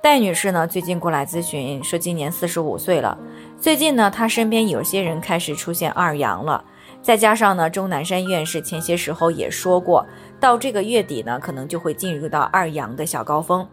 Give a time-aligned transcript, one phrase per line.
[0.00, 3.18] 戴女士呢，最近过来咨询，说今年四十五岁了。
[3.60, 6.64] 最近呢，她身边有些人开始出现二阳了，
[7.02, 10.06] 再加上呢，钟南山院士前些时候也说过，
[10.38, 13.68] 到这个月底呢，可能就会进入到二阳的小高峰。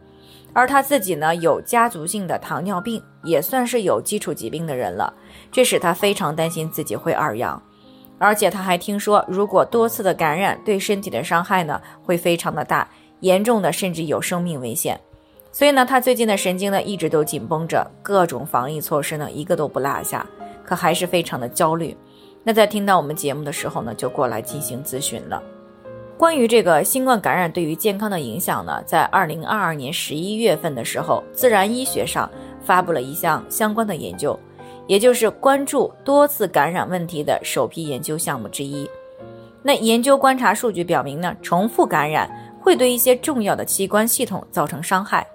[0.51, 5.13] 而她自己呢，有家族性的糖尿病，也算是有基础疾病的人了，
[5.51, 7.61] 这使她非常担心自己会二阳。
[8.17, 12.89] 而且她还听说，如果多次的感染，对身体的伤害呢，会非常的大，
[13.19, 14.99] 严重的甚至有生命危险。
[15.55, 20.27] 所以呢，他最近的神经呢一直都紧绷着，各种防疫措施呢一个都不落下，
[20.65, 21.95] 可还是非常的焦虑。
[22.43, 25.41] 那在听到我们节目的时候呢，就过来进行咨询了。
[26.17, 32.29] 关于这个新冠感染对于健康的影响呢，在二零二二年十一月份的时候，《自然医学》上
[32.61, 34.37] 发布了一项相关的研究，
[34.87, 38.89] 也就是关注多次感染问题的首批研究项目之一。
[39.63, 42.29] 那研究观察数据表明呢，重复感染
[42.61, 45.25] 会对一些重要的器官系统造成伤害。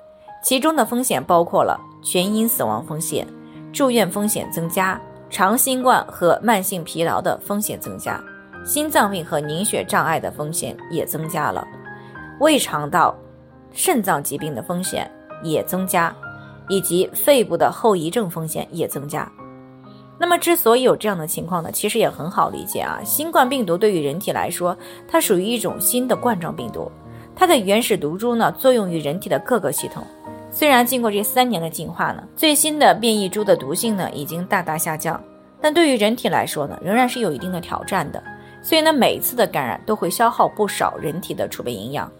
[0.42, 3.27] 其中的风险包括了全因死亡风险、
[3.72, 8.22] 住院风险增加、长新冠和慢性疲劳的风险增加、
[8.64, 11.66] 心脏病和凝血障碍的风险也增加了，
[12.41, 13.14] 胃肠道、
[13.72, 15.11] 肾脏疾病的风险
[15.42, 16.14] 也增加，
[16.68, 19.30] 以及肺部的后遗症风险也增加。
[20.18, 23.00] 那么，之所以有这样的情况呢，其实也很好理解啊。
[23.05, 24.77] 新冠病毒对于人体来说，
[25.08, 26.91] 它属于一种新的冠状病毒，
[27.34, 30.05] 它的原始毒株呢，作用于人体的各个系统。
[30.52, 35.22] 虽然经过这三年的进化呢，最新的变异株的毒性呢已经大大下降，
[35.60, 38.22] 但对于人体来说呢，仍然是有一定的挑战的。
[38.62, 42.10] 所以呢，每一次的感染都会消耗不少人体的储备营养，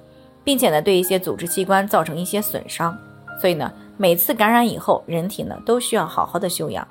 [0.44, 2.96] 并且呢，对一些组织器官造成一些损伤。
[3.40, 6.86] 所以呢，每次感染以后，人体呢都需要好好的休养。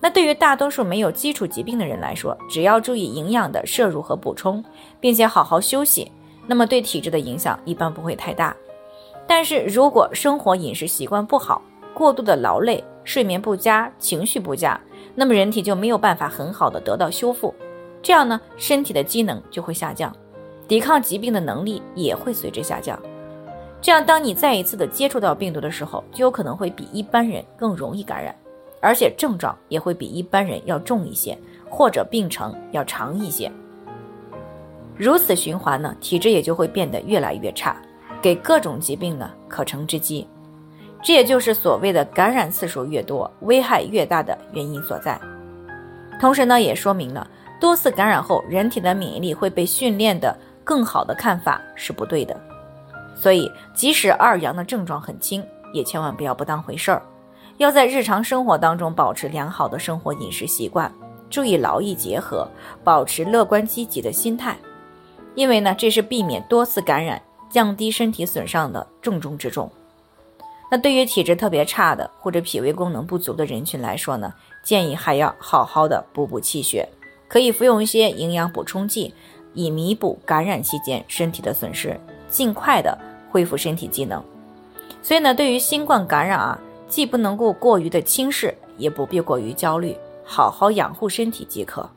[0.00, 4.62] 那对于大多数没有基础疾病的人来说，只要注意营养的摄入和补充，
[5.00, 6.10] 并且好好休息，
[6.46, 8.54] 那么对体质的影响一般不会太大。
[9.26, 11.60] 但是如果生活饮食习惯不好，
[11.94, 14.80] 过度的劳累、睡眠不佳、情绪不佳，
[15.14, 17.54] 那么人体就没有办法很好的得到修复，
[18.02, 20.14] 这样呢，身体的机能就会下降，
[20.68, 23.00] 抵抗疾病的能力也会随之下降。
[23.80, 28.34] 这样，当你再一次的接触到病毒的时候，就有可能会比一般人更容易感染，
[28.80, 31.36] 而且症状也会比一般人要重一些，
[31.68, 33.50] 或者病程要长一些。
[34.96, 37.76] 如此循环呢，体质也就会变得越来越差。
[38.22, 40.26] 给各种疾病呢可乘之机，
[41.02, 45.20] 这也就是所谓的感染次数越多，危害越大的原因所在。
[46.20, 47.28] 同时呢，也说明了
[47.60, 52.38] 多次感染后人体的免疫力会被训练的更好的看法是不对的。
[53.14, 57.02] 所以，即使二阳的症状很轻，也千万不要不当回事儿，
[57.58, 60.92] 要在日常生活当中保持良好的生活饮食习惯，
[61.30, 62.46] 注意劳逸结合，
[62.82, 64.56] 保持乐观积极的心态，
[65.34, 67.20] 因为呢，这是避免多次感染。
[67.56, 69.72] 降低身体损伤的重中之重。
[70.70, 74.30] 那对于体质特别差的或者脾胃功能不足的人群来说呢，
[74.62, 76.86] 建议还要好好的补补气血，
[77.26, 79.14] 可以服用一些营养补充剂，
[79.54, 82.98] 以弥补感染期间身体的损失，尽快的
[83.30, 84.22] 恢复身体机能。
[85.00, 89.96] 所以呢，对于新冠感染啊，既不能够过于的轻视，也不必过于焦虑，
[90.26, 91.88] 好好养护身体即可。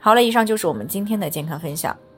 [0.00, 1.96] 好了，以上就是我们今天的健康分享。